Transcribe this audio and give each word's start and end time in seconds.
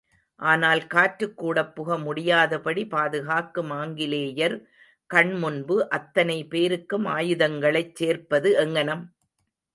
ஆனால் 0.39 0.87
காற்றுக்கூடப் 0.87 1.73
புகமுடியாதபடி 1.75 2.83
பாதுகாக்கும் 2.87 3.69
ஆங்கிலேயர் 3.73 4.57
கண்முன்பு 5.09 5.77
அத்தனை 5.89 6.39
பேருக்கும் 6.47 7.07
ஆயுதங்களைச் 7.15 7.95
சேர்ப்பது 7.95 8.51
எங்ஙனம்? 8.65 9.05